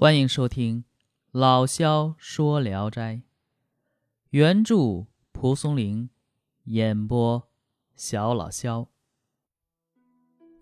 [0.00, 0.84] 欢迎收听
[1.32, 3.16] 老萧说《聊斋》，
[4.30, 6.08] 原著蒲松龄，
[6.66, 7.48] 演播
[7.96, 8.86] 小老萧。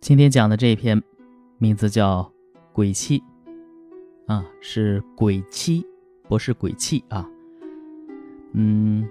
[0.00, 1.02] 今天讲的这一篇
[1.58, 2.32] 名字叫
[2.72, 3.18] 《鬼妻》，
[4.26, 5.84] 啊，是鬼妻，
[6.30, 7.28] 不是鬼气啊。
[8.54, 9.06] 嗯，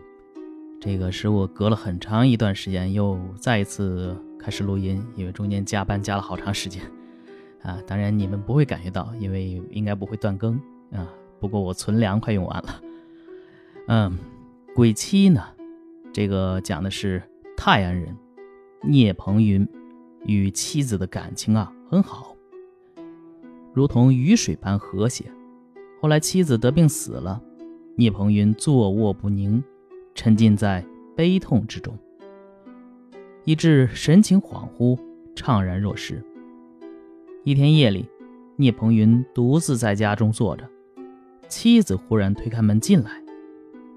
[0.82, 6.82] 这个是我隔了很长一段时间又再一次开始录音，因为中间加班加了好长时间。
[7.66, 10.54] 啊，当然你们不会感觉到，因为应该不会断更
[10.92, 11.12] 啊。
[11.40, 12.82] 不过我存粮快用完了。
[13.88, 14.18] 嗯，
[14.76, 15.44] 鬼妻呢，
[16.14, 17.22] 这个讲的是
[17.58, 18.16] 泰安人
[18.82, 19.68] 聂鹏云
[20.26, 22.36] 与妻子的感情啊很好，
[23.74, 25.26] 如同雨水般和谐。
[26.00, 27.42] 后来妻子得病死了，
[27.96, 29.64] 聂鹏云坐卧不宁，
[30.14, 31.98] 沉浸在悲痛之中，
[33.44, 35.00] 以致神情恍惚，
[35.36, 36.24] 怅然若失。
[37.46, 38.10] 一天夜里，
[38.56, 40.68] 聂鹏云独自在家中坐着，
[41.48, 43.24] 妻子忽然推开门进来。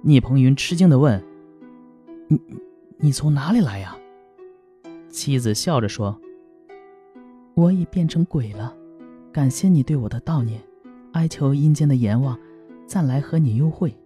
[0.02, 1.24] 聂鹏云吃惊地问
[2.28, 2.38] ：“你，
[2.98, 3.96] 你从哪里来呀？”
[5.08, 6.20] 妻子笑着说
[7.56, 8.76] ：“我已变成鬼了，
[9.32, 10.60] 感谢你对我的悼念，
[11.12, 12.38] 哀求阴间的阎王
[12.84, 13.96] 暂来和你幽会。”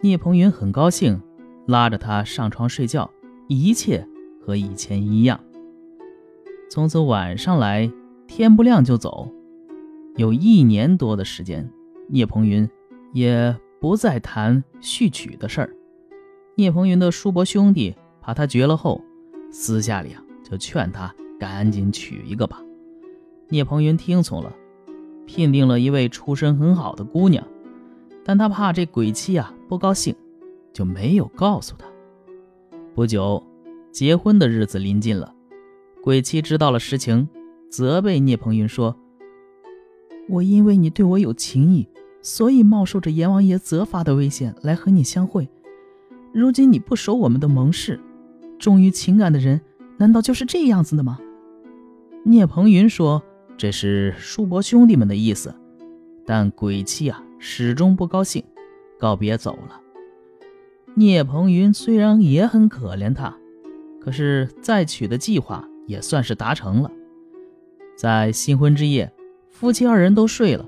[0.00, 1.20] 聂鹏云很高兴，
[1.66, 3.10] 拉着他上床睡觉，
[3.46, 4.08] 一切
[4.40, 5.38] 和以前一样。
[6.70, 7.92] 从此晚上来。
[8.28, 9.28] 天不亮就走，
[10.16, 11.68] 有一年多的时间，
[12.08, 12.68] 聂鹏云
[13.12, 15.74] 也不再谈续娶的事儿。
[16.54, 19.02] 聂鹏云的叔伯兄弟怕他绝了后，
[19.50, 22.62] 私下里啊就劝他赶紧娶一个吧。
[23.48, 24.54] 聂鹏云听从了，
[25.26, 27.44] 聘定了一位出身很好的姑娘，
[28.22, 30.14] 但他怕这鬼妻啊不高兴，
[30.72, 31.86] 就没有告诉他。
[32.94, 33.42] 不久，
[33.90, 35.34] 结婚的日子临近了，
[36.02, 37.26] 鬼妻知道了实情。
[37.70, 38.96] 责备聂鹏云说
[40.28, 41.88] ：“我因为你对我有情意，
[42.22, 45.48] 所以冒受着阎王爷责罚的危险来和你相会。
[46.32, 48.00] 如今你不守我们的盟誓，
[48.58, 49.60] 忠于情感的人
[49.96, 51.18] 难道就是这样子的吗？”
[52.24, 53.22] 聂鹏云说
[53.56, 55.54] ：“这是叔伯兄弟们的意思。”
[56.26, 58.44] 但鬼妻啊始终不高兴，
[58.98, 59.80] 告别走了。
[60.94, 63.34] 聂鹏云虽然也很可怜他，
[64.00, 66.90] 可是再娶的计划也算是达成了。
[67.98, 69.12] 在新婚之夜，
[69.50, 70.64] 夫妻二人都睡了，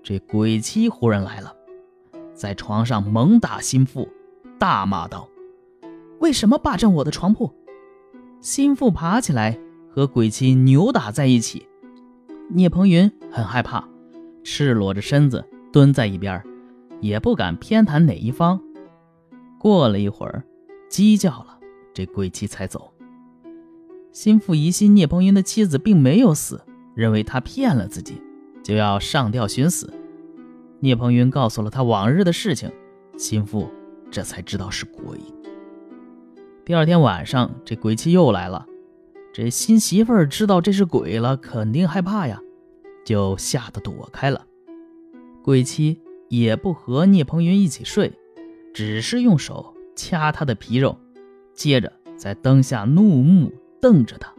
[0.00, 1.52] 这鬼妻忽然来了，
[2.34, 4.08] 在床上猛打心腹，
[4.60, 5.28] 大骂道
[6.22, 7.52] ：“为什么霸占我的床铺？”
[8.40, 9.58] 心腹爬起来
[9.90, 11.66] 和鬼妻扭打在一起。
[12.48, 13.82] 聂鹏云很害怕，
[14.44, 16.40] 赤裸着身子蹲在一边，
[17.00, 18.60] 也不敢偏袒哪一方。
[19.58, 20.44] 过了一会儿，
[20.88, 21.58] 鸡叫了，
[21.92, 22.92] 这鬼妻才走。
[24.12, 26.62] 心腹疑心聂鹏云的妻子并没有死。
[26.98, 28.20] 认为他骗了自己，
[28.64, 29.94] 就要上吊寻死。
[30.80, 32.72] 聂鹏云告诉了他往日的事情，
[33.16, 33.70] 心腹
[34.10, 35.16] 这才知道是鬼。
[36.64, 38.66] 第二天晚上，这鬼妻又来了。
[39.32, 42.42] 这新媳妇儿知道这是鬼了，肯定害怕呀，
[43.04, 44.44] 就吓得躲开了。
[45.44, 48.12] 鬼妻也不和聂鹏云一起睡，
[48.74, 50.98] 只是用手掐他的皮肉，
[51.54, 54.34] 接着在灯下怒目瞪着他，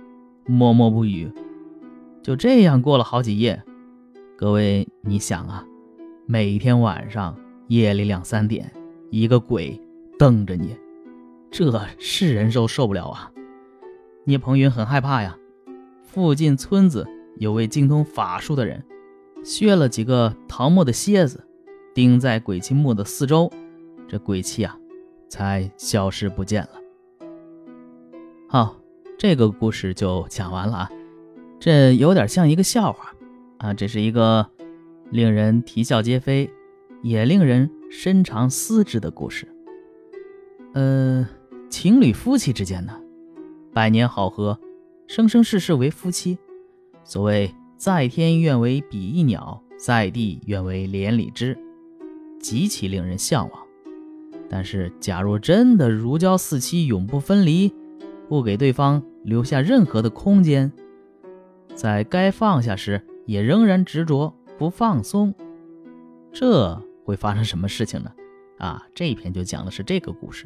[0.46, 1.32] 默默不语。
[2.30, 3.60] 就这样过了好几夜，
[4.38, 5.66] 各位，你想啊，
[6.28, 7.36] 每天晚上
[7.70, 8.72] 夜里两三点，
[9.10, 9.82] 一个鬼
[10.20, 10.78] 瞪着你，
[11.50, 13.32] 这是人受受不了啊！
[14.26, 15.36] 聂鹏云很害怕呀。
[16.04, 17.08] 附近村子
[17.38, 18.86] 有位精通法术的人，
[19.44, 21.44] 削了几个桃木的楔子，
[21.96, 23.52] 钉在鬼泣墓的四周，
[24.08, 24.78] 这鬼气啊，
[25.28, 26.70] 才消失不见了。
[28.48, 28.76] 好，
[29.18, 30.92] 这个故事就讲完了啊。
[31.60, 33.14] 这有点像一个笑话，
[33.58, 34.48] 啊，这是一个
[35.12, 36.50] 令人啼笑皆非，
[37.02, 39.46] 也令人深长思之的故事。
[40.74, 41.28] 呃，
[41.70, 42.98] 情侣夫妻之间呢，
[43.74, 44.58] 百年好合，
[45.08, 46.38] 生生世世为夫妻。
[47.04, 51.58] 所谓在天愿为比翼鸟，在地愿为连理枝，
[52.40, 53.60] 极其令人向往。
[54.50, 57.74] 但是，假若真的如胶似漆，永不分离，
[58.30, 60.72] 不给对方留下任何的空间。
[61.80, 65.34] 在该放下时，也仍然执着不放松，
[66.30, 68.12] 这会发生什么事情呢？
[68.58, 70.46] 啊，这一篇就讲的是这个故事。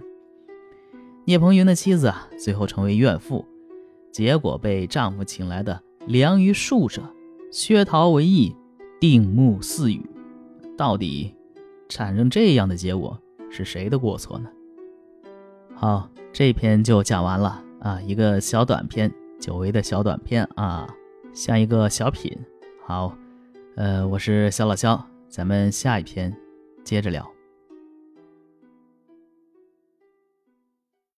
[1.25, 3.47] 聂鹏云的妻子啊，最后成为怨妇，
[4.11, 7.01] 结果被丈夫请来的良于术者
[7.51, 8.55] 薛桃为义，
[8.99, 10.07] 定目似雨。
[10.77, 11.33] 到底
[11.89, 13.19] 产生这样的结果
[13.49, 14.47] 是谁的过错呢？
[15.73, 20.87] 好，这篇就讲完了啊，一个小短篇，久违的小短篇啊。
[21.33, 22.31] 像一个小品，
[22.85, 23.11] 好，
[23.75, 26.31] 呃，我是小老肖，咱们下一篇
[26.83, 27.32] 接着聊。